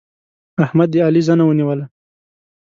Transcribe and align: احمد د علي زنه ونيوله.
احمد 0.65 0.89
د 0.91 0.95
علي 1.05 1.21
زنه 1.27 1.43
ونيوله. 1.45 1.85